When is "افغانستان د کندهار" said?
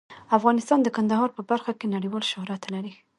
0.37-1.29